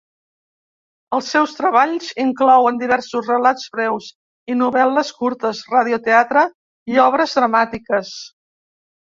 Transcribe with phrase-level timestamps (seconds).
[1.17, 4.09] Els seus treballs inclouen diversos relats breus
[4.53, 6.47] i novel·les curtes, radioteatre
[6.95, 8.19] i obres dramàtiques.